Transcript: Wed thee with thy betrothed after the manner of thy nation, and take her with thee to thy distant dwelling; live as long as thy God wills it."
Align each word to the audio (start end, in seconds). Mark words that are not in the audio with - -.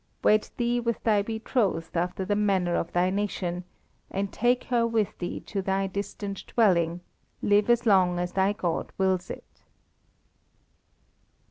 Wed 0.23 0.49
thee 0.57 0.79
with 0.79 1.03
thy 1.03 1.21
betrothed 1.21 1.95
after 1.95 2.25
the 2.25 2.35
manner 2.35 2.73
of 2.75 2.91
thy 2.91 3.11
nation, 3.11 3.65
and 4.09 4.33
take 4.33 4.63
her 4.63 4.87
with 4.87 5.15
thee 5.19 5.41
to 5.41 5.61
thy 5.61 5.85
distant 5.85 6.43
dwelling; 6.47 7.01
live 7.43 7.69
as 7.69 7.85
long 7.85 8.17
as 8.17 8.31
thy 8.33 8.51
God 8.51 8.91
wills 8.97 9.29
it." 9.29 9.61